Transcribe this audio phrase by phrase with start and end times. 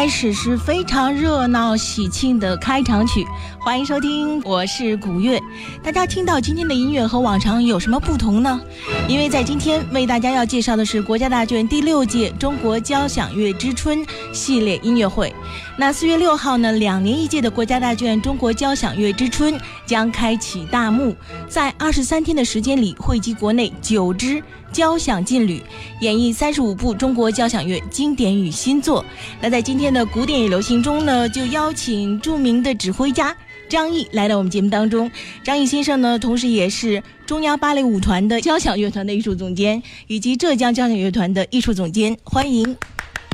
[0.00, 3.22] 开始是非常热闹喜庆的开场曲，
[3.60, 5.38] 欢迎收听，我是古月。
[5.82, 8.58] 大家听到今天的音乐和往常有什么不同呢？
[9.06, 15.30] 因为在今天为大家要介绍的是国家大剧院第六届中国交响乐之春系列音乐会。
[15.76, 21.14] 那四月六号呢，两年一届的国家大剧院中国交响乐之春将开启大幕，
[21.46, 24.42] 在二十三天的时间里，汇集国内九支。
[24.72, 25.62] 交响劲旅
[26.00, 29.04] 演绎三十五部中国交响乐经典与新作。
[29.40, 33.36] 那在今天的古典与流行中呢，就邀请著名的指挥家
[33.68, 35.10] 张毅来到我们节目当中。
[35.44, 42.16] 张毅先生呢，同时也是中央芭蕾舞团的交响乐团的艺术总监，以及浙江交响乐团的艺术总监。
[42.24, 42.76] 欢迎。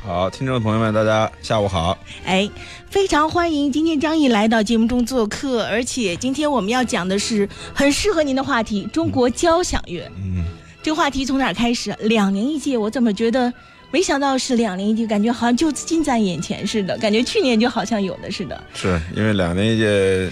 [0.05, 1.99] 好，听众朋友们，大家下午好。
[2.25, 2.49] 哎，
[2.89, 10.09] 非常欢迎今天张毅来到节目中做客，而且今天我们要讲的是很适合您的话题——中国交响乐。
[10.17, 10.45] 嗯。
[10.87, 11.93] 这个话题从哪儿开始？
[11.99, 13.53] 两年一届，我怎么觉得
[13.91, 18.63] 没想到是两年一届，感觉好像就近在眼前似的，感觉去年就好像有的似的。
[18.73, 20.31] 是因为两年一届，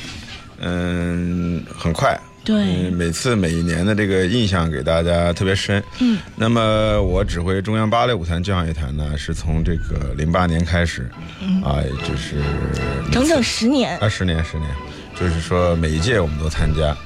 [0.61, 2.17] 嗯，很快。
[2.45, 2.89] 对。
[2.91, 5.83] 每次每一年的这个印象给大家特别深。
[5.99, 6.21] 嗯。
[6.37, 11.11] 那么我指挥中央芭蕾舞团交响乐团呢，是从这个零八年开始，
[11.65, 12.37] 啊，就是
[13.11, 13.99] 整整十年。
[13.99, 14.71] 啊，十年，十年，
[15.19, 16.97] 就是说每一届我们都参加，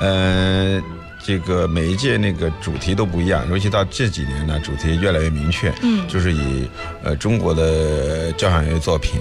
[0.00, 0.82] 嗯。
[1.28, 6.66] 这个每一届那个主题都不一样，尤其到这几年呢，主题越来越明确，嗯，就是以
[7.02, 9.20] 呃中国的交响乐作品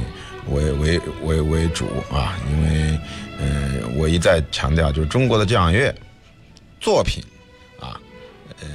[0.50, 3.00] 为为为为主啊，因为
[3.38, 5.94] 呃我一再强调，就是中国的交响乐
[6.80, 7.22] 作品
[7.78, 8.00] 啊，
[8.62, 8.68] 呃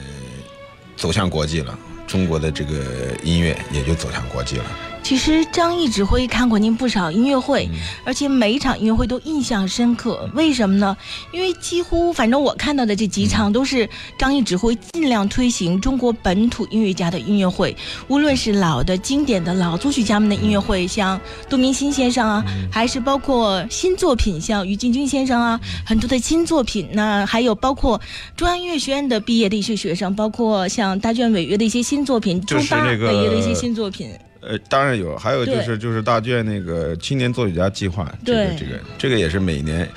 [0.95, 4.65] 走向国际了，中国的这个音乐也就走向国际了。
[5.03, 7.69] 其实张译指挥看过您不少音乐会，
[8.05, 10.31] 而且每一场音乐会都印象深刻。
[10.33, 10.97] 为什么呢？
[11.33, 17.77] 因为几乎反正我看到的这几场都是张译指挥尽量推行中国本土音乐家的音乐会，
[18.09, 21.21] 无论是老的经典的老作曲家们的音乐会，像
[21.51, 26.89] 杜明新先生啊，还是包括新作品，像于进军先生啊，很多的新作品。
[26.93, 28.01] 那还有包括
[28.37, 34.09] 中央音乐学院的毕业的一些学生，包括像大剧院违约的一些新作品，中巴违约的一些新作品。
[34.43, 39.89] 呃，当然有，还有就是就是大卷那个青年作曲家计划，这个这个这个也是每年，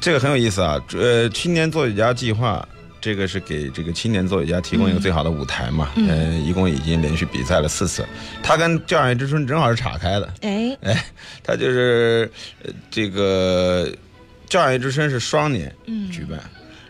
[0.00, 0.82] 这个很有意思啊。
[0.94, 2.66] 呃，青年作曲家计划，
[2.98, 5.90] 这个是给这个青年作曲家提供一个最好的舞台嘛。
[5.96, 6.42] 嗯。
[6.42, 8.02] 一共已经连续比赛了四次，
[8.42, 10.32] 他跟教养之春正好是岔开的。
[10.40, 10.76] 哎。
[10.82, 11.04] 哎，
[11.42, 12.30] 他就是
[12.90, 13.86] 这个
[14.48, 15.70] 教养之春是双年
[16.10, 16.40] 举办，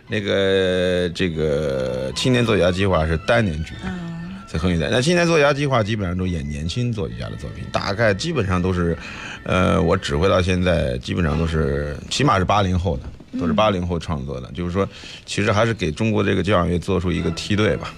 [0.07, 4.18] 那个这个青年作曲家计划是单年举办。
[4.51, 8.97] 在很远的，那青年作家计划基本上都演年轻作曲家的作品，大概基本上都是，
[9.43, 13.03] 呃，我指挥到现在基本上都是，起码是八零后的，
[13.39, 14.89] 都是八零后创作的，就是说，
[15.23, 17.93] 其实还是给中国这个交响乐做出一个梯队吧。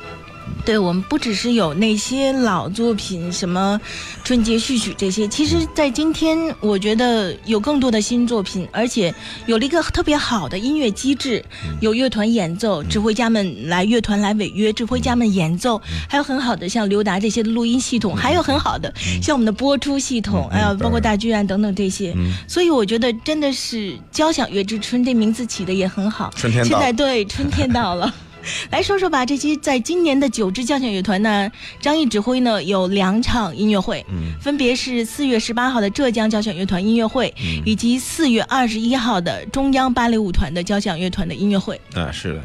[0.66, 3.80] 对我们不只是有那些老作品，什么
[4.24, 9.14] 春节序曲这些，其实，在今天，我觉得有更多的新作品，而且
[9.48, 11.44] 有了一个特别好的音乐机制，
[11.80, 22.16] 有乐团演奏，指挥家们来乐团来违约，指挥家们演奏，还有很好的像刘达这些的录音系统，还有很好的像我们的播出系统，还有包括大剧院等等这些，
[22.48, 26.32] 所以我觉得真的是交响乐之春这名字起的也很好。
[26.36, 28.14] 春天到，现在对春天到了。
[28.72, 37.34] 来说说吧，这期在今年的九支交响乐团呢，张毅指挥呢有两场音乐会，嗯，分别是四月十八号的浙江交响乐团音乐会，
[37.66, 41.80] 以及四月二十一号的中央芭蕾舞团的交响乐团的音乐会。
[41.94, 42.42] 啊，是的，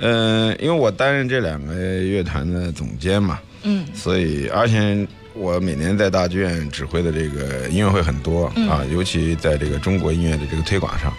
[0.00, 5.06] 呃，因为我担任这两个乐团的总监嘛，嗯，所以而且
[5.38, 11.12] 我每年在大剧院指挥的这个音乐会很多啊，尤其在这个中国音乐的这个推广上。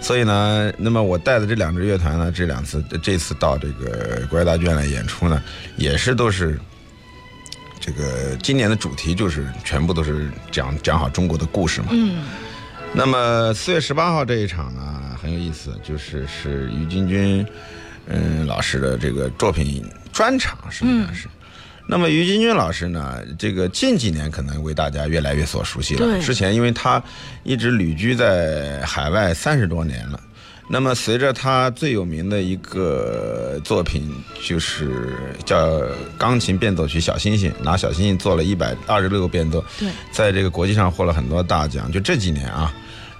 [0.00, 5.42] 所以呢，那么我带的这两支乐团呢，这两次这次到这个国家大剧院来演出呢，
[5.76, 6.58] 也是都是
[7.78, 11.88] 这个今年的主题就是全部都是讲讲好中国的故事嘛。
[11.90, 12.24] 嗯。
[12.94, 17.44] 那么四月十八号这一场呢很有意思，就是是于金军
[18.06, 21.28] 嗯老师的这个作品专场，实际上是。
[21.90, 23.18] 那么于金军老师呢？
[23.38, 26.20] 这个近几年可能为大家越来越所熟悉了。
[26.20, 27.02] 之前因为他
[27.44, 30.20] 一直旅居在海外三十多年了。
[30.68, 34.12] 那么随着他最有名的一个作品，
[34.44, 35.80] 就是叫
[36.18, 39.64] 钢琴变奏曲《小星星》，拿小星星做了一百二十六个变奏，
[40.12, 41.90] 在这个国际上获了很多大奖。
[41.90, 42.70] 就这几年啊。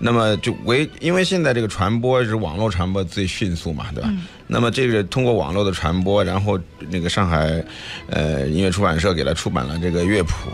[0.01, 4.09] 那么就为，因为现在这个传播是网络传播最迅速嘛，对吧？
[4.49, 6.59] 那么这个通过网络的传播，然后
[6.91, 7.63] 那个上海，
[8.09, 10.51] 呃，音乐出版社给他出版了这个乐谱。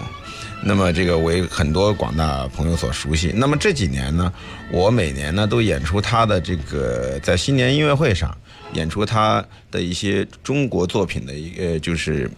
[0.66, 3.30] 那么这个为很多广大朋友所熟悉。
[3.34, 4.32] 那么这几年呢，
[4.70, 8.34] 我每年呢都演出他的这个在新年音乐会上
[8.72, 12.30] 演出他的一些中国作品的一个就是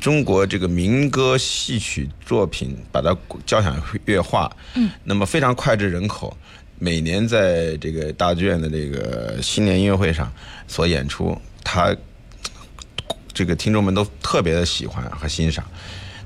[0.00, 3.16] 中国这个民歌戏曲作品，把它
[3.46, 4.50] 交响乐化。
[4.74, 4.90] 嗯。
[5.04, 6.36] 那么非常脍炙人口，
[6.78, 10.32] 每年在这个大剧院的这个新年音乐会上
[10.66, 11.94] 所演出，他
[13.32, 15.64] 这个听众们都特别的喜欢和欣赏。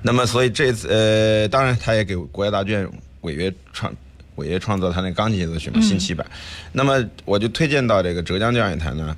[0.02, 2.88] 那么，所以这次呃，当然，他也给国家大剧院
[3.20, 3.94] 违约创
[4.34, 6.26] 违约创作他那钢琴协奏曲嘛新七版。
[6.72, 9.16] 那么，我就推荐到这个浙江交响乐团呢，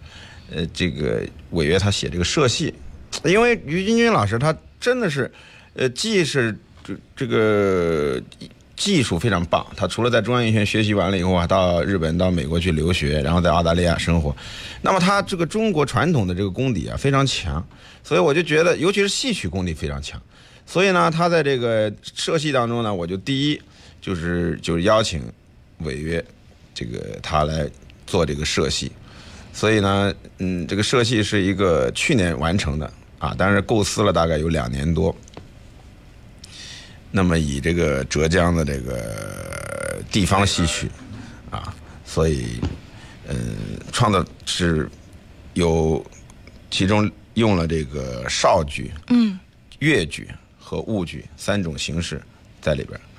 [0.50, 2.72] 呃，这个违约他写这个社戏，
[3.24, 5.30] 因为于金军老师他真的是，
[5.72, 6.54] 呃，既是
[6.84, 8.22] 这这个
[8.84, 14.36] 技术非常棒，他除了在中央音乐学院学习完了以后啊，到日本到美国去留学，然后在澳大利亚生活，
[14.82, 17.66] 那么他这个中国传统的这个功底啊非常强，
[18.02, 20.20] 所以我就觉得，尤其是戏曲功底非常强。
[20.66, 23.62] 所以呢，他在这个社戏当中呢，我就第一
[24.02, 25.22] 就是就是邀请
[25.78, 26.22] 违约
[26.74, 27.66] 这个他来
[28.06, 28.92] 做这个社戏。
[29.54, 35.16] 所以呢，嗯，这个社戏是一个去年完成的啊，但是构思了大概有两年多。
[37.16, 40.90] 那么以这个浙江的这个地方戏曲
[41.48, 41.72] 啊，
[42.04, 42.58] 所以
[43.28, 43.56] 嗯，
[43.92, 44.90] 创造是
[45.52, 46.04] 有
[46.70, 49.38] 其中用了这个少剧、嗯，
[49.78, 50.28] 越剧。
[50.66, 52.18] 和婺剧三种形式
[52.62, 53.13] 在里边啊。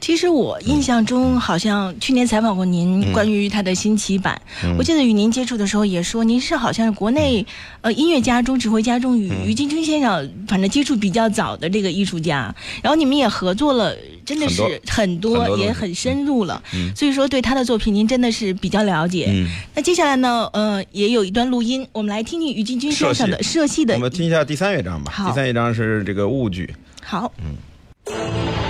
[0.00, 4.40] 其实我印象中，好像去年采访过您关于他的新奇版。
[4.78, 7.44] 我记得与您接触的时候也说，您是好像是国内
[7.80, 12.54] 呃音乐家中指挥家中与于金军先生反正接触比较早的这个艺术家。
[12.82, 16.62] 然后你们也合作了，真的是很多，也很深入了。
[16.96, 19.46] 所以说对他的作品，您真的是比较了解。
[19.74, 23.94] 那接下来呢，呃，也有一段录音，我们来听听于金军先生的社戏的。
[23.94, 25.12] 我们听一下第三乐章吧。
[25.28, 26.72] 第三乐章是这个物剧。
[27.02, 27.32] 好。
[27.38, 28.67] 嗯。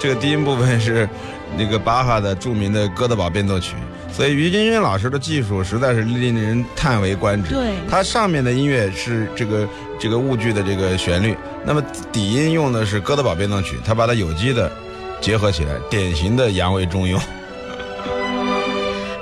[0.00, 1.06] 这个低音部分是
[1.58, 3.74] 那个巴哈的著名的《哥德堡变奏曲》，
[4.14, 7.50] 所以于金军老师的技术实在是令人叹为观止。
[7.54, 14.72] 对，它上面的音乐是这个这个物剧的这个旋律，那么底音用的是《哥德堡变奏曲》，他把它有机的
[15.20, 17.20] 结合起来，典型的扬为中用。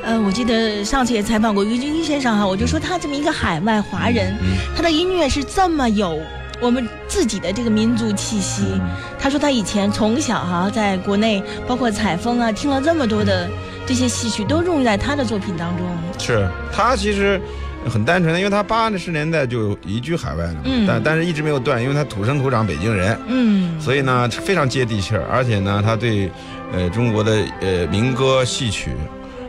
[0.05, 4.33] 呃，我记得上次也采访过于军军先生哈，我就说他这么一个海外华人，
[4.77, 6.19] 他的音乐是这么有
[6.61, 8.81] 我们自己的这个民族气息。
[9.19, 13.49] 他说他以前从小哈在国内，包括采风啊，听了这么多的
[13.87, 15.87] 这些戏曲，都融入在他的作品当中。
[16.19, 17.41] 是他其实
[17.89, 26.31] 很单纯的，因为他八十年代就移居海外了，但但是一直没有断，因为他土生土长北京人，嗯，所以呢非常接地气儿，而且呢他对
[26.73, 28.93] 呃中国的呃民歌戏曲。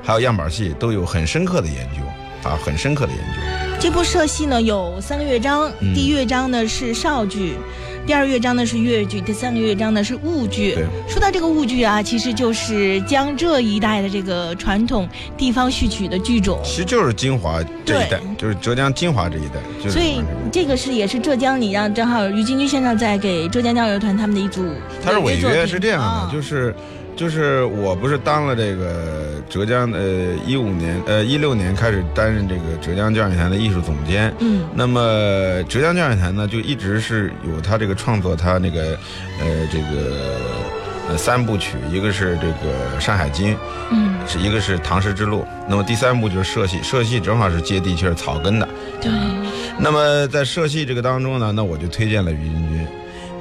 [0.01, 3.38] 还有样板戏都有很深刻的研究，啊，很深刻的研究。
[3.79, 7.53] 这部社戏呢有三个乐章，第一乐章呢是少剧，
[8.05, 10.77] 第二乐章呢是越剧，第三个乐章呢是婺剧。
[11.07, 15.07] 说到这个婺剧啊，其实就是江浙一带的这个传统
[15.37, 16.59] 地方戏曲的剧种。
[16.61, 19.89] 其实就是金华这一带，就是浙江金华这一带。
[19.89, 20.21] 所以
[20.51, 24.65] 这个是也是浙江，你让正好于金军先生在给浙江交乐团他们的一组。
[25.01, 26.75] 他是违约是这样的，就是。
[27.19, 35.01] 就是我不是当了这个浙江呃一五年呃一六年开始担任这个浙江交响乐团的艺术总监，嗯，那么
[35.67, 38.97] 浙江交响乐团呢就一直是有他这个创作他那个
[39.37, 40.39] 呃这个
[41.09, 43.53] 呃三部曲，一个是这个《山海经》，
[43.91, 48.69] 嗯，是一个是《唐诗之路》，那么第三部就是社戏，社戏正好是接地气儿草根的，
[49.01, 49.11] 对。
[49.77, 52.87] 那么在社戏这个当中呢，那我就推荐了于金军。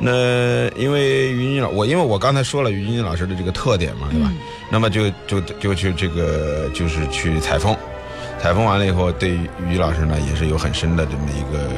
[0.00, 4.32] 那因为于军老我因为我刚才说了于军老师的这个特点嘛，对吧？
[4.70, 7.76] 那么就就就去这个就是去采风，
[8.38, 9.30] 采风完了以后，对
[9.66, 11.68] 于老师呢也是有很深的这么一个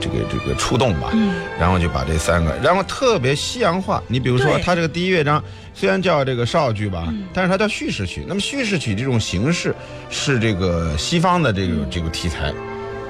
[0.00, 1.10] 这个这个触动吧。
[1.12, 1.34] 嗯。
[1.58, 4.02] 然后就把这三个，然后特别西洋化。
[4.08, 5.42] 你比如说，他这个第一乐章
[5.74, 8.24] 虽然叫这个少剧吧，但是它叫叙事曲。
[8.26, 9.74] 那么叙事曲这种形式
[10.08, 12.52] 是这个西方的这个这个题材，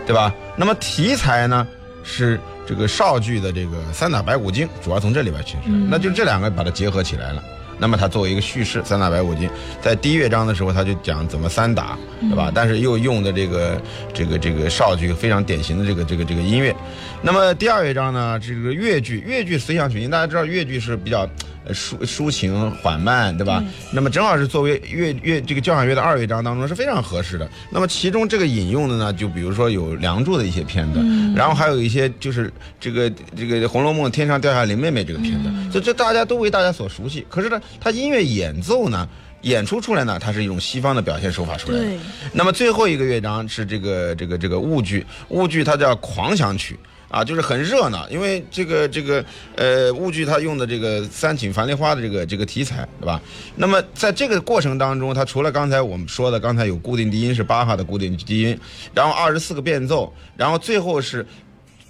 [0.06, 0.34] 对吧？
[0.56, 1.66] 那么题材呢
[2.08, 2.40] 是。
[2.68, 7.42] 这个少剧的这个三打白骨精，主要从这里边取出来，那就这两个把它结合起来了。
[7.78, 9.48] 那么它作为一个叙事，三打白骨精，
[9.80, 12.52] 在第一乐章的时候，他就讲怎么三打，对吧？
[12.54, 13.80] 但是又用的这个
[14.12, 16.76] 这个这个少剧非常典型的这个这个这个音乐。
[17.22, 21.26] 那么第二乐章呢，这个越剧，越剧随想曲，大家知道越剧是比较。
[21.68, 23.62] 抒抒情缓慢，对吧？
[23.92, 27.48] 那么正好是作为乐乐这个交响乐的二乐章当中是非常合适的。
[27.70, 37.26] 那么其中这个引用的呢，就比如说有《梁祝》的一些片段，然后还有一些就是这个这个《红楼梦》天上掉下林妹妹这个片段，这这大家都为大家所熟悉。
[37.28, 39.08] 可是呢，它音乐演奏呢，
[39.42, 41.86] 演出出来呢，它是一种西方的表现手法出来的。
[42.32, 46.78] 那么最后一个乐章是这个这个这个婺剧，婺剧它叫狂想曲。
[47.08, 49.24] 啊，就是很热闹，因为这个这个
[49.56, 53.20] 呃，婺剧它用的这个三请樊梨花的这个这个题材，对吧？
[53.56, 58.58] 那么在这个过程当中，它除了刚才我们说的，刚才有固定低音是巴哈的固定低音，
[58.94, 61.26] 然后二十四个变奏，然后最后是。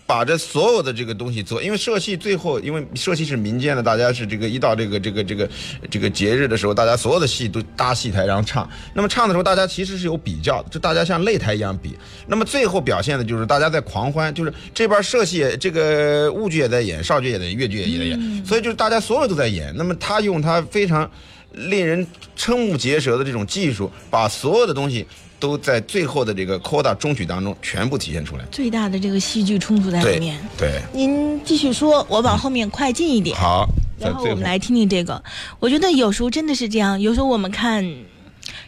[0.08, 5.50] 把这所有的这个东西做，因为社戏最后，因为社戏是民间的，大家是这个一到这个这个这个
[5.90, 8.66] 这个节日的时候，大家所有的戏都搭戏台然后唱。
[8.94, 11.94] 那么唱的时候，大家其实是有比较的，就大家像擂台一样比。
[12.26, 19.74] 那么最后表现的就是大家在狂欢，就是这边社戏这个婺剧也在演，少剧也在，越剧也在演，所以就是大家所有都在演。
[19.76, 21.10] 那么他用他非常
[21.52, 25.06] 令人瞠目结舌的这种技术，把所有的东西。
[25.40, 30.38] 都在最后的这个 coda 中曲当中全部体现出来，最大的这个戏剧冲突在里面。
[30.56, 33.36] 对，您继续说，我往后面快进一点。
[33.36, 33.66] 好，
[33.98, 35.22] 然后我们来听听这个。
[35.60, 37.84] 我觉得有时候真的是这样，有时候我们看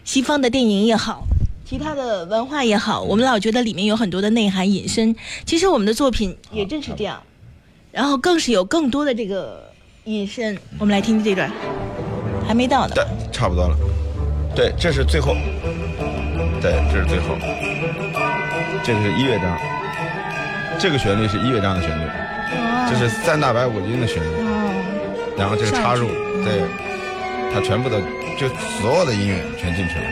[0.05, 1.25] 西方的电影也好，
[1.65, 5.15] 其他的文化也好，我们老觉得里面有很多的内涵隐身。
[5.45, 7.21] 其实我们的作品也正是这样，
[7.91, 9.71] 然后更是有更多的这个
[10.05, 10.57] 隐身。
[10.79, 11.50] 我们来听听这段，
[12.47, 12.95] 还没到呢。
[12.95, 13.77] 对，差不多了。
[14.55, 15.35] 对，这是最后。
[16.61, 17.37] 对，这是最后，
[18.85, 19.59] 这个是一乐章，
[20.79, 22.05] 这个旋律是一乐章的旋律，
[22.88, 24.29] 这是三大白骨精的旋律，
[25.38, 26.09] 然后这个插入，
[26.45, 26.62] 对，
[27.55, 27.99] 它全部的
[28.38, 28.47] 就
[28.81, 30.05] 所有的音乐全进去了。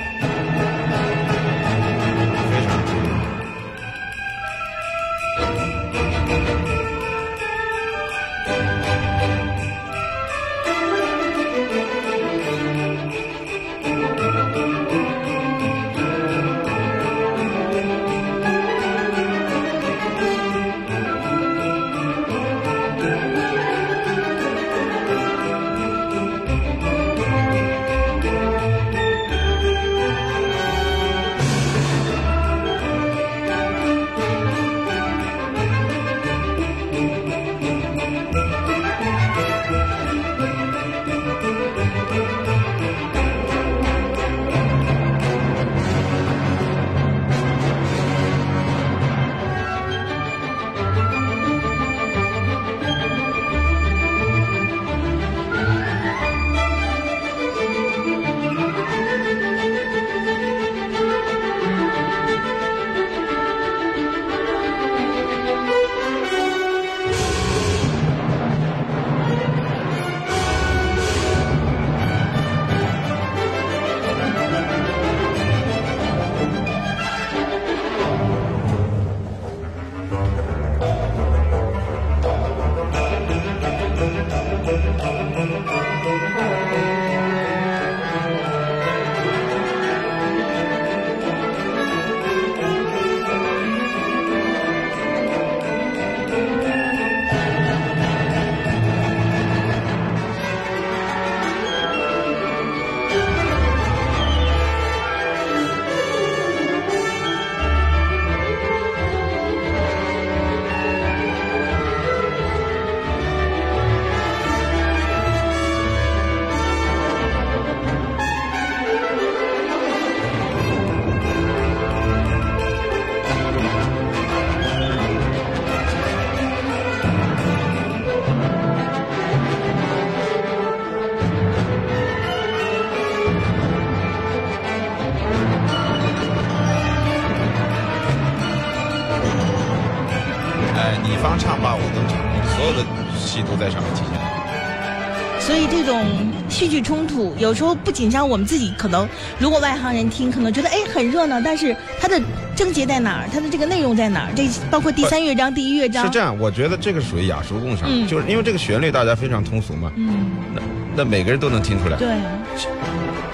[146.59, 152.21] 戏剧冲突，有时候不仅让我们自己可能，如果外行人听，可能觉得哎很热闹，但是它的
[152.57, 153.29] 症结在哪儿？
[153.33, 154.33] 它的这个内容在哪儿？
[154.35, 156.05] 这包括第三乐章、第一乐章。
[156.05, 160.63] 是这样，我觉得这个属于雅俗共赏，就是因为这个旋律大家非常通俗嘛，嗯，那
[160.97, 161.97] 那每个人都能听出来。
[161.97, 162.09] 对。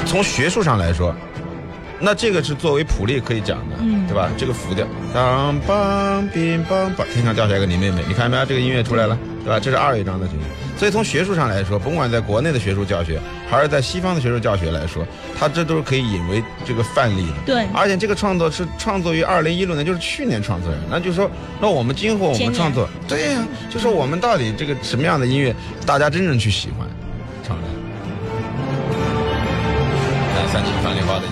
[0.04, 1.14] 从学术上来说。
[2.00, 4.28] 那这个是作为谱例可以讲的，嗯对吧？
[4.36, 4.84] 这个浮调，
[5.14, 8.44] 当梆乒梆梆，天上掉下一个林妹妹，你看没有？
[8.44, 9.58] 这个音乐出来了，对吧？
[9.58, 10.44] 这是二乐章的情绪。
[10.76, 15.06] 所以从学术上来说，甭管在国内的学术教学，还是在西方的学术教学来说，
[15.38, 17.34] 它这都是可以引为这个范例的。
[17.46, 17.66] 对。
[17.72, 20.78] 而且这个创作是创作于二零一六年，就是去年创作的。
[20.90, 25.54] 那就是说，那我们今后我们创作，对呀，就说我们到底这个什么样的音乐，
[25.86, 26.88] 大家真正去喜欢，
[27.46, 27.62] 唱的。
[30.36, 31.22] 来，三七范例化的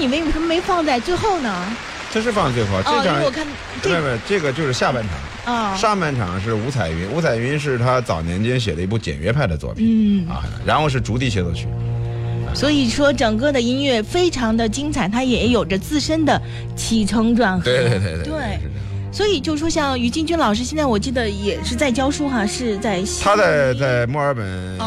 [0.00, 1.76] 你为什么没放在最后呢？
[2.10, 3.46] 这是放在最后，这场我看，
[3.84, 5.04] 没有没有，这个就是下半
[5.44, 5.76] 场啊。
[5.76, 11.68] 上半场是五彩云，五彩云是他早年间写的一部简约派的作品，嗯啊，然后是竹笛协奏曲。
[12.54, 16.40] 所以说，整个的音乐非常的精彩，它也有着自身的
[16.74, 17.64] 起承转合。
[17.64, 18.24] 对对对对。
[18.24, 18.58] 对。
[19.12, 24.78] 所以就说像于金军老师，现在我记得也是在教书哈，是在他在在墨尔本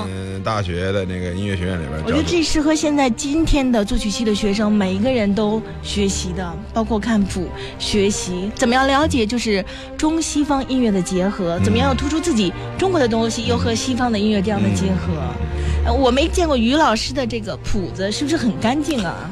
[0.44, 2.02] 大学的那个音乐学院里边。
[2.06, 9.64] 我觉得这适合现在今天的作曲系的学生，每一个人都学习的，包括看谱学习，怎么样了解就是
[9.98, 15.94] 中西方音乐的结合，怎么样突出自己中国的东西，又和西方的音乐这样的结合。
[15.94, 19.30] 我没见过于老师的这个谱子，是不是很干净啊？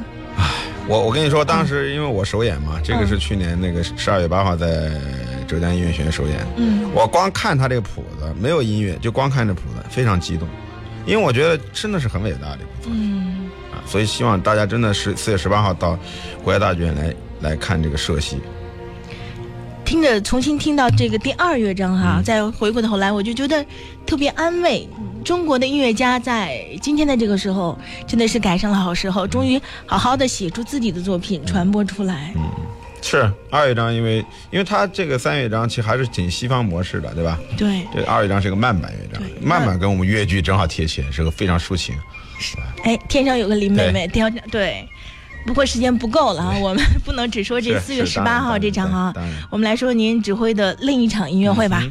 [0.92, 4.92] 我我跟你说，当时因为我首演嘛，这个是去年那个十二月八号在
[5.48, 6.46] 浙江音乐学院首演。
[6.58, 10.46] 嗯，我光看他这个谱子，没有音乐，就光看这谱子，非常激动，
[11.06, 13.02] 因为我觉得真的是很伟大的一部作品。
[13.10, 15.98] 嗯，啊，所以希望大家真的是四月十八号到
[16.44, 18.42] 国家大剧院来来看这个社戏。
[19.92, 23.66] 听着，重新听到这个第二乐章哈，再回过头来，我就觉得
[24.06, 24.88] 特别安慰。
[25.22, 27.78] 中国的音乐家在今天的这个时候，
[28.08, 32.32] 真的是赶上了好时候，终于好好的写出自己的作品，传播出来。
[32.38, 32.42] 嗯，
[33.02, 37.38] 是二乐章，因为因为它这个三乐章其实还是挺西方模式的，对吧？
[37.58, 37.86] 对。
[37.94, 41.94] 这二乐章是个慢板乐章，慢板跟我们越剧正好贴切，是个非常抒情。
[42.40, 42.56] 是。
[42.84, 44.88] 哎，天上有个林妹妹，天上对。
[45.46, 49.14] 不过时间不够了啊，我们不能只说这四月十八号这场啊，
[49.50, 51.84] 我们来说您指挥的另一场音乐会吧。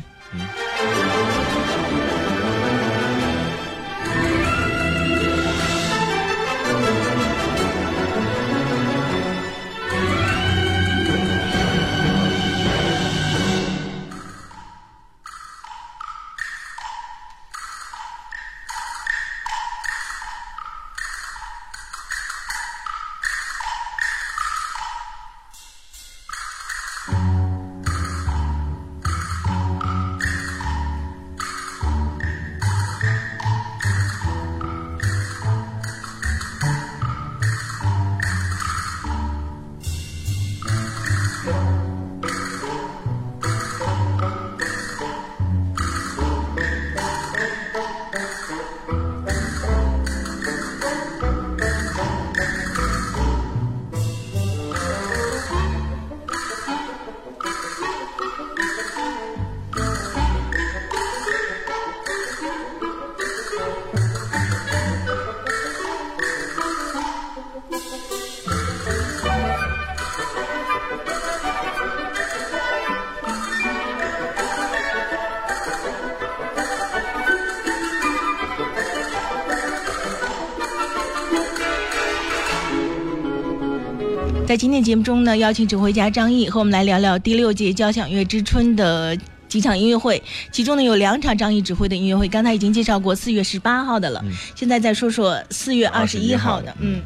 [84.51, 94.21] 在今天节目中呢，邀请指挥家张毅和我们来聊聊第六届交响乐之春的几场音乐会，其中呢有两场张毅指挥的音乐会，刚才已经介绍过四月十八号的了，
[94.57, 97.01] 现在再说说四月二十一号的，嗯。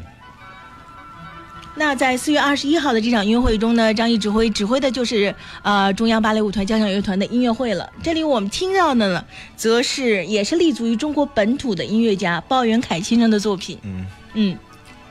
[1.75, 7.87] 那在四月二十一号的这场音乐会中呢，张毅指挥指挥的就是呃中央芭蕾舞团交响乐团的音乐会了。
[8.03, 9.23] 这里我们听到的呢，
[9.55, 14.59] 则是也是立足于中国本土的音乐家鲍元凯先生的作品，嗯嗯。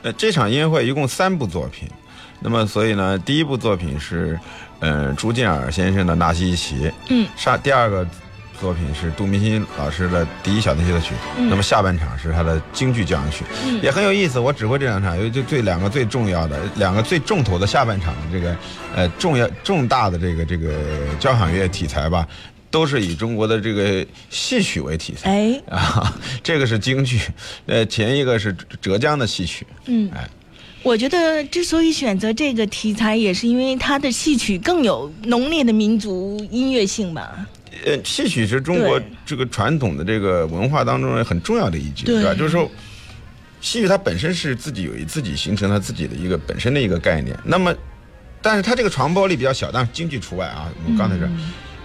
[0.02, 1.88] 呃，这场音乐会一共三部作品，
[2.44, 4.38] 那么所以呢，第一部作品是，
[4.78, 6.76] 呃，朱建尔先生的《纳西伊奇》，
[7.08, 8.06] 嗯，上第二个
[8.60, 11.14] 作品是杜明新老师的第一小提琴奏曲，
[11.48, 13.46] 那么下半场是他的京剧交响曲，
[13.82, 14.38] 也很有意思。
[14.38, 18.54] 我指挥这两场，因为就最两个最重要的两个最重头的下半场的这个，
[18.94, 20.74] 呃，重要重大的这个这个
[21.18, 22.28] 交响乐题材吧。
[22.70, 25.62] 都是以中国的这个戏曲为题材，哎。
[25.70, 27.20] 啊，这个是京剧，
[27.66, 30.28] 呃，前一个是浙江的戏曲，嗯，哎，
[30.84, 37.46] 我觉得之所以选择这个题材，也是因为它的戏曲更有浓烈的民族音乐性吧。
[37.86, 42.34] 呃，戏曲是中国这个传统的这个文化当中很重要的一句，对吧？
[42.34, 42.70] 就是说，
[43.62, 47.74] 戏曲它本身是自己有一自己形成它自己的一个本身的一个概念，那么，
[48.42, 50.70] 但是它这个传播力比较小，但是京剧除外啊。
[50.84, 51.26] 我们刚才说，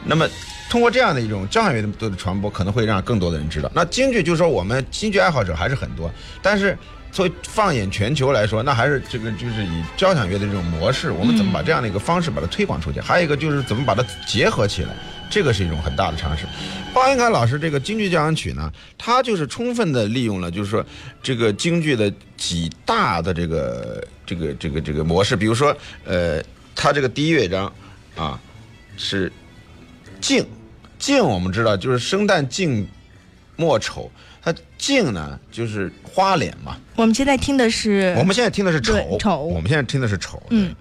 [0.05, 0.27] 那么。
[0.69, 3.71] 通过这样的一种交响乐的传播，可能会让更多的人知道。
[3.73, 6.11] 那京剧就是说，我们京剧爱好者还是很多，
[6.43, 6.77] 但是
[7.11, 12.99] 作为放眼全球来说，那还是这个就是以交响乐的这种模式，我们怎么把这样的一个方式把它推广出去？
[12.99, 14.89] 还有一个就是怎么把它结合起来，
[15.29, 16.45] 这个是一种很大的尝试。
[16.93, 20.85] 包英凯老师这个京剧交响曲呢，他就是充分的利用了，就是说
[21.21, 26.41] 这个京剧的几大的这个这个这个这个模式，比如说呃，
[26.75, 27.71] 他这个第一乐章
[28.15, 28.39] 啊
[28.97, 29.31] 是
[30.21, 30.45] 静。
[30.97, 32.85] 静，我们知道就是生旦净
[33.55, 34.11] 末丑，
[34.51, 36.77] 它净呢就是花脸嘛。
[36.95, 39.43] 我们现在听的是，我们现在听的是丑，丑。
[39.43, 40.41] 我们现在听的是丑。
[40.49, 40.75] 嗯。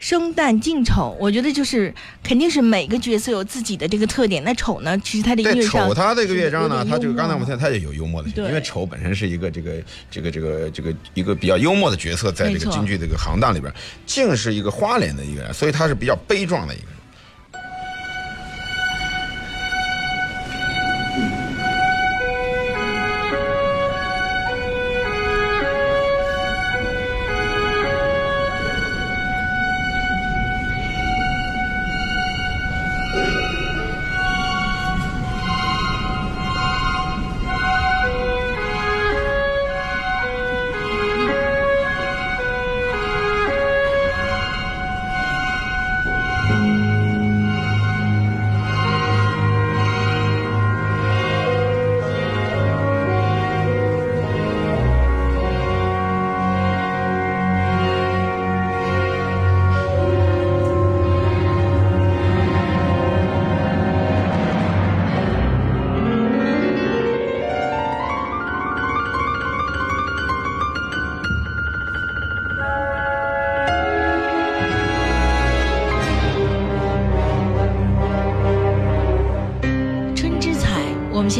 [0.00, 4.44] 生旦净丑，我觉得就是肯定是每个角色有自己的这个特点。
[4.44, 13.72] 那丑呢，其实它的乐章，丑它这个乐章呢，它就刚才我们听，它也有幽默的，因为丑本身是一个这个这个这个这个一个比较幽默的角色，在这个京剧这个行当里边，
[14.04, 16.84] 净是一个花脸的一个人，所以他是比较悲壮的一个。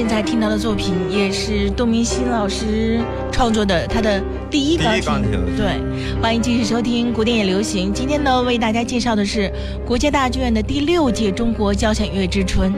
[0.06, 3.00] 现在听到的作品也是杜明希老师
[3.32, 5.22] 创作的，他的第一钢琴。
[5.56, 5.80] 对，
[6.20, 7.90] 欢迎继续收听古典也流行。
[7.90, 9.50] 今天呢，为大家介绍的是
[9.82, 12.70] 国家大剧院的第六届中国交响乐之春，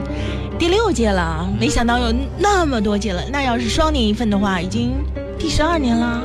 [0.57, 3.21] 第六届了，没想到有那么多届了。
[3.29, 4.93] 那要是双年一份的话，已经
[5.37, 6.23] 第十二年了。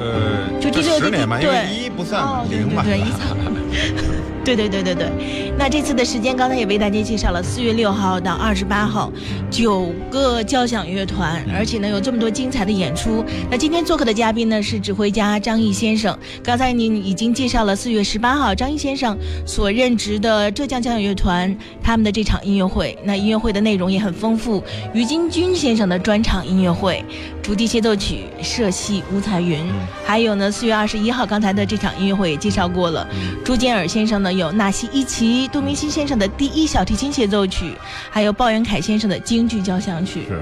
[0.00, 2.82] 呃，就第十年嘛，因为一不算零嘛。
[2.82, 3.20] 对，一算。
[4.42, 9.12] 对对对对对，那这次的时间刚才也为大家介绍了，四月六号到二十八号，
[9.60, 13.22] 九个交响乐团，而且呢有这么多精彩的演出。
[13.50, 16.18] 那今天做客的嘉宾呢是指挥家张毅先生。
[16.42, 22.98] 刚才您已经介绍了四月十八号张毅先生所任职的浙江交响乐团他们的这场音乐会。
[23.04, 27.04] 那音乐会的内容也很丰富，于金军先生的专场音乐会，
[27.42, 29.58] 竹笛协奏曲《社戏五彩云》，
[30.06, 33.06] 还有呢四月二十一号刚才的这场音乐会也介绍过了，
[33.44, 34.32] 朱建尔先生呢。
[34.32, 37.74] 有纳西伊奇、杜明希先生的第一小提琴协奏曲，
[38.08, 40.22] 还有鲍元凯先生的京剧交响曲。
[40.28, 40.40] 是。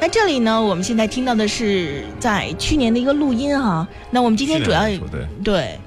[0.00, 3.86] 那这里呢，我们现在听到的是在去年的一个录音哈。
[4.10, 5.78] 那我们今天主要对对，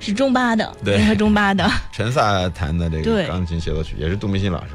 [0.00, 4.70] 是中巴的，联合中巴的陈萨弹的这个钢琴协奏曲，也是杜明新老师。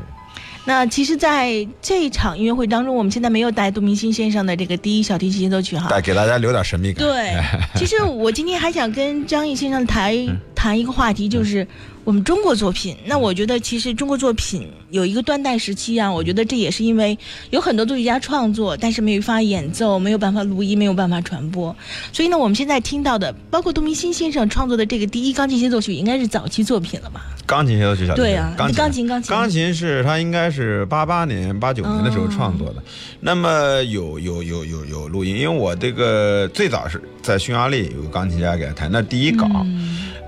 [0.65, 7.07] 那其实，在这场音乐会当中，我们现在没有带杜明星先生的这个第一小提琴协奏曲哈，带给大家留点神秘感。
[7.07, 7.41] 对，
[7.75, 10.13] 其实我今天还想跟张毅先生谈
[10.53, 11.65] 谈一个话题，就是
[12.09, 12.97] 我们中国作品。
[13.05, 17.15] 那我觉得，其实中国作品有一个断代时期啊，我觉得这也是因为
[17.51, 21.75] 有很多作曲家创作，但是没有办法演奏，没有办法录音，没有办法传播。
[22.11, 27.27] 所以呢，我们现在听到的，包括杜明星先生创作的这个第一钢琴协奏曲，应该是早期作品了吧？
[27.45, 32.81] 钢琴协奏曲，小对啊，钢琴钢琴钢琴是他应该是八八年八九年的时候创作的。
[33.19, 39.47] 那么有有有有有录音，因为我这个最早是在匈牙利有个钢琴家给他弹，那第一稿，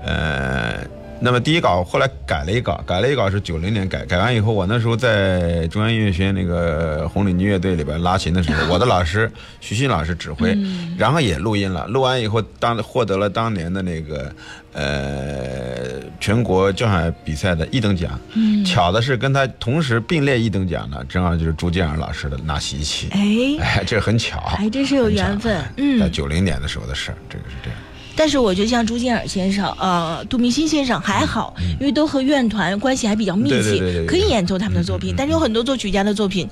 [0.04, 0.86] 呃，
[1.22, 9.30] 那么第一稿后来改了一稿，改了一稿是九零年改，改完以后，我那时候在中央音乐学院那个红领巾乐队里边拉琴的时候，我的老师
[9.60, 10.58] 徐新老师指挥，
[10.98, 14.34] 然后也录音了，录完以后当获得了当年的那个
[14.72, 18.18] 呃全国交响比赛的一等奖。
[18.34, 23.08] 嗯，巧的是跟他同时并列一等奖的，正好就是朱建尔老师的纳西奇。
[23.12, 25.62] 哎，哎，这很巧，还真是有缘分。
[25.76, 27.78] 嗯，在九零年的时候的事儿，这个是这样。
[28.14, 35.14] 但是我觉得像朱建尔先生、呃杜明新先生还好，因为都和院团关系还比较密切，可以演奏他们的作品。
[35.16, 36.48] 但是有很多作曲家的作品。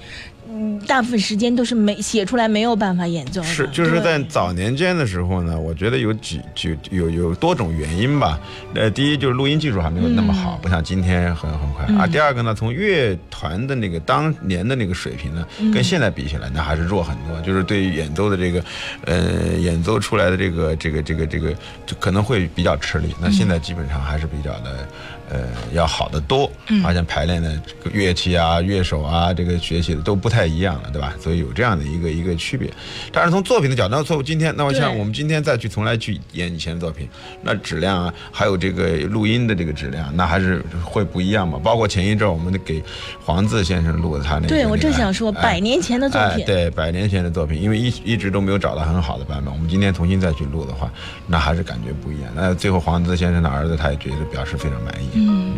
[0.62, 3.42] 嗯，大部分时间都是没写出来，没有办法演奏。
[3.42, 8.38] 是，就是在早年间的时候呢，我觉得有几就有有多种原因吧。
[8.74, 12.06] 呃，第一就是录音技术还没有那么好，不像今天很很快啊。
[12.06, 17.40] 第二个呢，从乐团的那个当年的那个水平呢，跟现在比起来，那还是弱很多。
[17.40, 18.62] 就是对于演奏的这个，
[19.06, 21.54] 呃，演奏出来的这个这个这个这个，
[21.86, 23.14] 就可能会比较吃力。
[23.18, 24.86] 那现在基本上还是比较的。
[25.32, 26.50] 呃，要好得多，
[26.84, 27.56] 而且排练的
[27.92, 31.14] 乐器啊、乐手啊，这个学习的都不太一样了，对吧？
[31.20, 32.68] 所以有这样的一个一个区别。
[33.12, 37.08] 但是从作品的角度，从今天，那我像我们今天再去重来去演以前的作品，
[37.42, 41.60] 那质量啊，还有这个录音的这个质量，那还是会不一样嘛。
[41.62, 42.82] 包括前一阵我们给
[43.24, 50.90] 黄自先生录的他那个，对我正想说百年前的作品，对百年前的作品，因为一一直都没有找到很好的版本，我们今天重新再去录的话，
[51.28, 52.32] 那还是感觉不一样。
[52.34, 55.19] 那最后黄自先生的儿子他也觉得表示非常满意。
[55.20, 55.54] 嗯，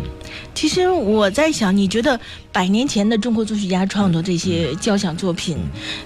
[0.53, 2.19] 其实我在想，你觉得
[2.51, 5.57] 百年前的中国作曲家创作这些交响作品，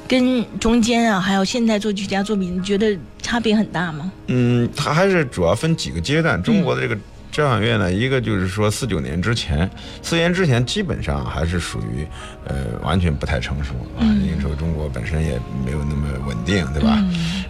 [0.07, 4.11] 跟中间啊，还有现代作曲家作品，你觉得差别很大吗？
[4.27, 6.41] 嗯，它还是主要分几个阶段。
[6.43, 6.95] 中国的这个
[7.31, 9.69] 交响乐呢，一个就是说四九年之前，
[10.03, 12.05] 四年之前基本上还是属于
[12.45, 14.05] 呃完全不太成熟啊。
[14.05, 17.03] 那个时候中国本身也没有那么稳定，对吧？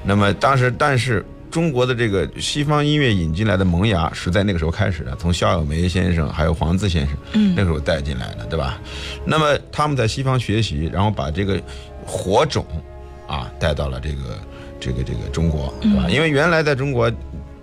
[0.05, 1.25] 那么当时，但是。
[1.49, 8.79] 中国的这个西方音乐引进来的萌芽是在那个时候开始的，从肖友梅先生还有黄自先生，嗯，那个时候带进来的，对吧？
[9.25, 11.59] 那么他们在西方学习，然后把这个
[12.05, 12.65] 火种
[13.27, 14.39] 啊带到了这个
[14.79, 16.07] 这个这个中国，对吧？
[16.09, 17.11] 因为原来在中国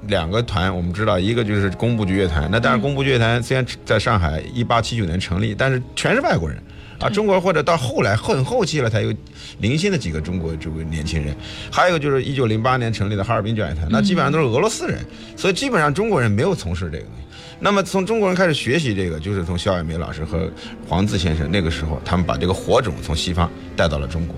[0.09, 6.59] 两个团，我们知道一个就是工部剧乐团，那但是工部剧乐团虽然在上海一八七九年成立，但是全是外国人。
[7.05, 9.13] 啊，中国或者到后来很后期了才有
[9.59, 11.37] 零星的几个中国这个年轻人，
[11.71, 15.05] 还有就是一九零八年成立的哈尔滨交响乐团，那基本上都是俄罗斯人，
[15.37, 17.25] 所以基本上中国人没有从事这个东西。
[17.61, 20.51] 那么从中国人开始学习这个，就是从肖爱梅老师和
[20.89, 24.37] 黄自先生那个时候，他们把这个火种从西方带到了中国。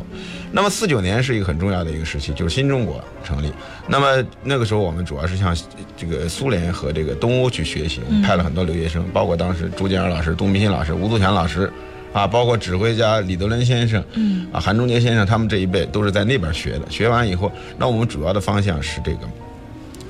[0.51, 3.53] 那么四九年是一个很重要的一个时期，就是新中国成立。
[3.87, 5.57] 那么那个时候我们主要是向
[5.97, 11.73] 这个苏联和这个东欧去学习，我们派了很多留学生，包括当时朱建尔老师、杜明新老师、吴祖强老师。
[12.17, 16.91] 啊，包括指挥家李德伦先生，嗯，啊，韩中杰先生，他们这一辈都是在那边学的。
[16.91, 19.19] 学完以后，那我们主要的方向是这个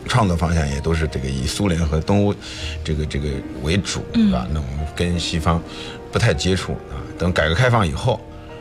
[0.06, 2.32] 创作方向，也都是这个以苏联和东欧
[2.84, 3.28] 这个这个
[3.64, 4.46] 为主，是吧？
[4.52, 5.60] 那我们跟西方
[6.12, 6.94] 不太接触啊。
[7.18, 8.20] 等改革开放以后，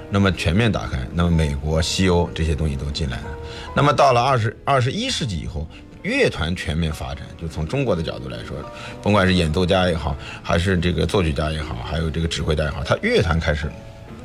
[0.10, 3.28] 那么全面打开，那么美国、西欧这些东西都进来了。
[3.76, 5.68] 那么到了二十二十一世纪以后。
[6.06, 8.56] 乐团全面发展，就从中国的角度来说，
[9.02, 13.68] 甭管是演奏家也好，还是这个作曲家也好，还有这个指挥家也好，他乐团开始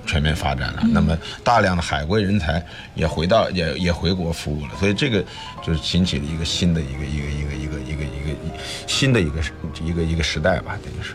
[0.06, 0.82] 全面发展了。
[0.92, 2.62] 那么大量的海归人才
[2.94, 5.24] 也回到也也回国服务了，所以这个
[5.64, 9.40] 就是兴起了一个新的一个一个一个一个一个一个新的一个
[9.82, 11.14] 一个一个时代吧，等于是。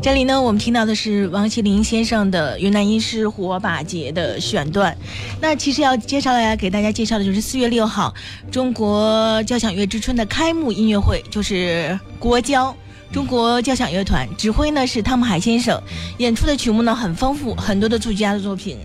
[0.00, 4.96] 这里呢，我们听到的是王麒麟先生的云南音诗火把节的选段。
[5.40, 8.14] 那其实要介绍来给大家介绍的就是四月六号，
[8.50, 12.74] 中国交响乐之春的开幕音乐会，就是国交。
[13.10, 15.80] 中国交响乐团指挥呢是汤姆海先生，
[16.18, 18.76] 演出的曲目呢很丰富，很多的作曲家的作品，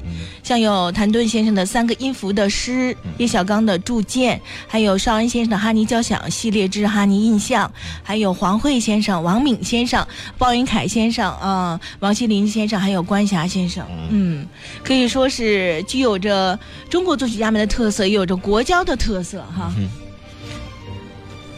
[0.42, 7.70] 像有谭盾先生的三个音符的诗，叶小刚的铸剑，还有邵恩先生的哈尼交响系列之哈尼印象，
[8.02, 10.06] 还有黄慧先生、王敏先生、
[10.38, 14.48] 鲍云凯先生啊，王锡林先生，还有关霞先生，嗯，
[14.84, 16.58] 可以说是具有着
[16.90, 19.72] 中国作曲家们的特色，也有着国交的特色哈。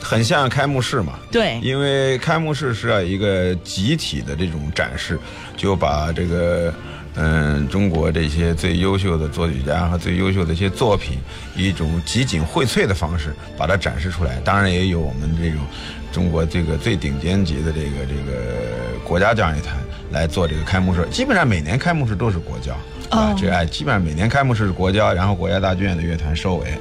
[0.06, 5.18] 很像开幕式嘛，对，因为开幕式是要一个集体的这种展示，
[5.58, 6.72] 就把这个
[7.16, 11.18] 嗯中国这些最优秀的作曲家和最优秀的一些作品，
[11.56, 14.40] 以一种集锦荟萃的方式把它展示出来。
[14.42, 15.60] 当然也有我们这种
[16.12, 19.76] 中国这个最顶尖级的这个这个国家交响乐团
[20.12, 21.04] 来做这个开幕式。
[21.10, 22.78] 基本上每年开幕式都是国交。
[23.10, 26.72] 啊，这哎，基本上每年开幕式是国家，然后国家大剧院的乐团收尾，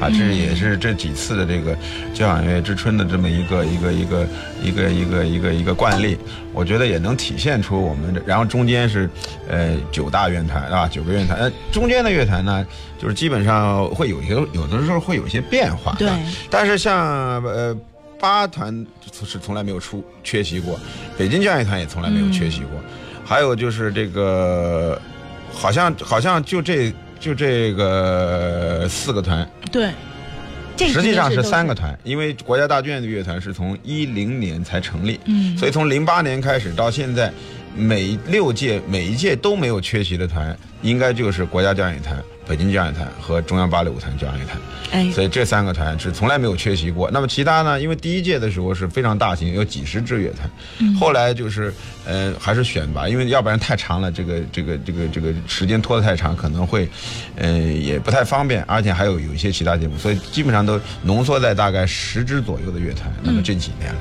[0.00, 1.76] 啊，这也是这几次的这个
[2.14, 4.26] 交响乐之春的这么一个一个一个
[4.62, 6.16] 一个一个一个一个惯例，
[6.52, 8.22] 我觉得也能体现出我们的。
[8.24, 9.10] 然后中间是，
[9.48, 12.66] 呃，九大乐团啊，九个乐团，呃，中间的乐团呢，
[13.00, 16.08] 就是基本上会有一些，有的时候会有一些变化，对。
[16.48, 17.76] 但是像呃
[18.20, 18.86] 八团
[19.26, 20.78] 是从来没有出缺席过，
[21.18, 22.80] 北京交响乐团也从来没有缺席过，
[23.24, 25.00] 还有就是这个。
[25.52, 29.90] 好像好像就这就这个四个团，对，
[30.76, 37.32] 实际上是三个团，因为国家大剧院的乐团是从一零年才成立，嗯，所以从零八年开始到现在，
[37.76, 42.16] 每六届每一届都没有缺席的团，应该就是国家交响乐团。
[42.46, 44.58] 北京交响乐团和中央芭蕾舞团交响乐团，
[44.90, 47.10] 哎，所以这三个团是从来没有缺席过。
[47.10, 47.80] 那么其他呢？
[47.80, 51.72] 因为第一届的时候是非常大型，有几十支乐团，后来就是，
[52.04, 56.88] 呃，还是选拔，因为要不然太长了，这个这个这个这个时间拖得太长，可能会，
[57.36, 63.12] 呃，也不太方便，而且还有有一些其他节目，所以基本上都浓缩在大概十支左右的乐团。
[63.22, 64.00] 那么这几年来。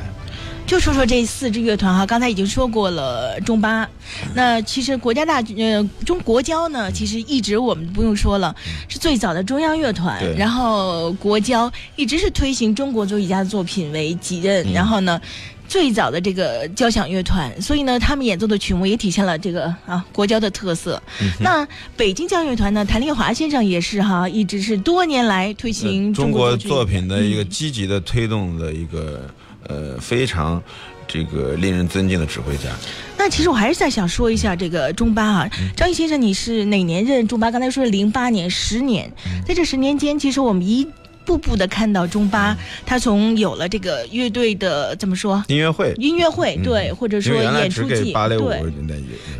[0.71, 3.85] 就说说这四支乐团哈，刚才已经说过了中巴，
[4.33, 8.55] 那其实国家大呃中国交呢，其实一直我们不用说了，
[8.87, 15.19] 是最早的中央乐团，然后国交一直是推行中国作曲家的作品为己任，然后呢，
[15.67, 21.03] 最早的这个交响乐团，所以呢，他们演奏的曲目也体现了这个啊国交的特色。
[21.41, 21.67] 那
[21.97, 29.29] 北京交响乐团呢，谭丽华先生也是哈，一直是多年来推行中国作品的一个积极的推动的一个。
[29.71, 30.61] 呃，非常
[31.07, 32.69] 这个令人尊敬的指挥家。
[33.17, 37.49] 那其实我还是在想说一下这个中巴啊，张毅先生，你是哪年任中巴？
[37.49, 39.09] 刚才说是零八年，十年，
[39.47, 40.85] 在这十年间，其实我们一。
[41.25, 48.63] 步步的看到中巴，他从有了这个乐队的怎么说音乐会，音乐会对，或者说演出季对，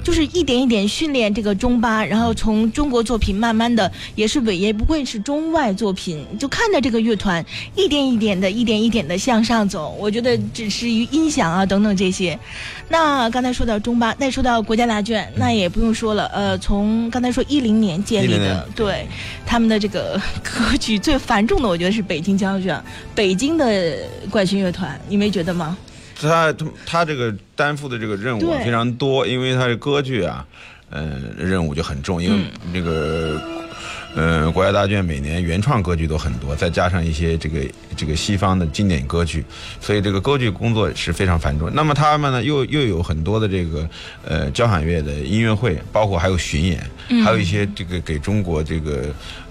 [0.03, 9.95] 就是一点一点训练这个中巴，然后从中国作品慢慢的也是尾也不会是中外作品，就看着这个乐团一点一点的、一点一点的向上走。
[9.99, 12.37] 我觉得只是于音响啊等等这些。
[12.91, 16.27] 那刚才说到中巴，那说到国家大剧院，那也不用说了。
[16.27, 19.07] 呃，从刚才说一零年建立的，对
[19.45, 21.69] 他们的这个歌曲最繁重的。
[21.69, 22.83] 我觉得是北京交响乐，
[23.15, 23.95] 北京的
[24.29, 25.77] 管弦乐团，你没觉得吗？
[26.19, 30.45] 他他他这个担负的这个任务非常多，因为他的歌剧啊，
[30.89, 33.41] 嗯，任务就很重，因为那个。
[33.47, 33.61] 嗯，
[34.53, 37.59] 国家大剧院每年原创歌剧都很多，再加上一些这个
[37.95, 39.43] 这个西方的经典歌剧，
[39.79, 41.71] 所以这个歌剧工作是非常繁重。
[41.73, 43.89] 那么他们呢，又又有很多的这个
[44.25, 46.83] 呃交响乐的音乐会，包括还有巡演，
[47.23, 49.05] 还有一些这个给中国这个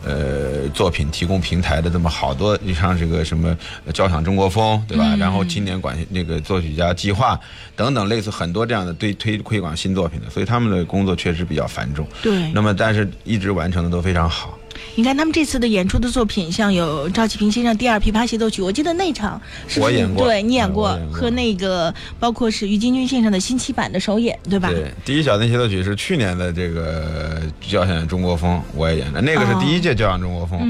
[0.05, 3.57] 呃作品提供平台的这么好多，你像这个什么
[3.95, 5.17] 交响中国风，对吧？
[5.17, 7.39] 然后青年管那个作曲家计划
[7.75, 12.07] 等等，类似很多这样的对推推广新作品的，所以他们的工作确实比较繁重。
[12.23, 12.51] 对。
[12.53, 14.50] 那么，但是一直完成的都非常好。
[14.95, 24.69] 你看他们这次的演出的作品，像有赵启平先生第二琵琶协奏曲，我记得那场是我演过，对你演过，和那个包括是于金军先生的新期版的首演，对吧？
[24.71, 30.61] 对，第一小提协奏曲是去年的这个交响中国风，我也演的，那个是第一届交响中国风，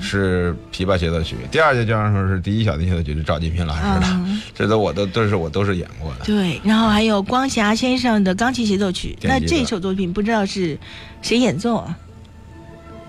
[0.00, 4.06] 是琵琶协奏曲；第二届交响风是第一小提协奏曲是赵继平老师的，
[4.54, 6.24] 这都我都都是我都是演过的。
[6.24, 10.78] 对，然后还有光霞先生的钢琴协奏曲，那这首作品不知道是
[11.22, 11.98] 谁演奏啊？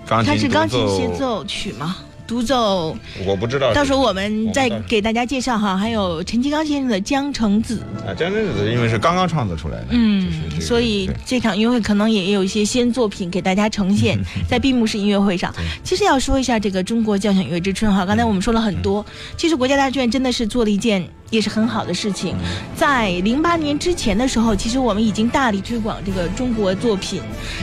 [0.07, 1.97] 它是钢琴协奏曲吗？
[2.27, 3.71] 独奏，我不知道。
[3.71, 5.77] 到时候我们再给大家介绍哈。
[5.77, 10.27] 还有陈金刚先生的《江城子》啊，《江城子》因为是刚刚创作出来的，嗯，
[10.59, 15.53] 所以这场音乐会可能也有一些新作品给大家呈现 在闭幕式音乐会上。
[15.83, 19.05] 其实要说一下这个中国交响乐之春哈，刚才我们说了很多，
[19.37, 21.07] 其实国家大剧院真的是做了一件。
[21.31, 22.35] 也是很好的事情，
[22.75, 27.19] 在零八年之前的时候，其实我们已经大力推广这个中国作品，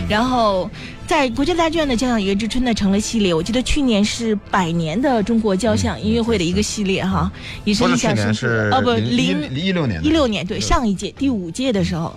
[0.09, 0.69] 然后
[1.13, 3.35] 在国家大剧院的交响乐之春呢成了系列。
[3.35, 7.31] 我记得去年是百年的中国交响音乐会的一个系列哈，
[7.65, 8.75] 也是印象深刻。
[8.75, 12.17] 哦不，零一六年，一六年对上一届第五届的时候。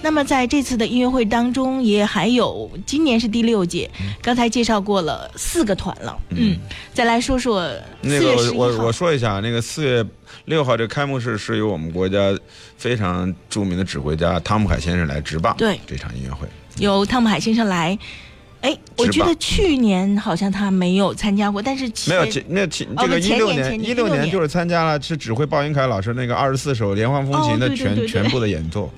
[0.00, 3.90] 那么在这次的音乐会当中，也还有今年是第六届，
[4.22, 6.18] 刚才介绍过了四个团了。
[6.30, 6.56] 嗯，
[6.94, 7.70] 再来说说
[8.00, 10.02] 那个我我说一下，那个四月
[10.46, 12.34] 六号这开幕式是由我们国家
[12.78, 15.54] 非常著名的指挥家汤姆海先生来执棒。
[15.58, 16.48] 对，这场音乐会
[16.78, 17.98] 由汤姆海先生来。
[18.62, 28.88] 哎，我觉得去年好像他没有参加过，但是没有那前这个一六年一六年就是参加了，是指挥鲍云凯老师那个二十四首连环风琴的全全部的演奏。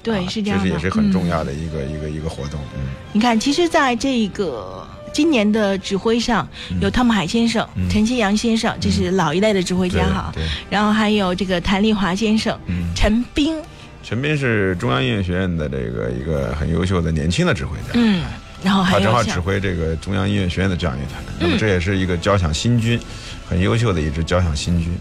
[0.00, 2.60] 对，是这样的，这是也是很重要的一个一个一个活动。
[2.76, 6.48] 嗯，你看，其实在这个今年的指挥上，
[6.80, 10.30] 有汤姆海先生、陈其阳先生，这是老一代的指挥家哈。
[10.32, 10.44] 对。
[10.70, 12.56] 然后还有这个谭丽华先生，
[12.94, 13.60] 陈斌。
[14.02, 17.92] 陈斌是中央音乐学院的这个一个很优秀的年轻的指挥家。
[17.94, 18.24] 嗯。
[18.62, 23.00] 然后他正好指挥这个中央音乐学院的交响乐团，那么这也是一个交响新军，
[23.48, 24.92] 很优秀的一支交响新军。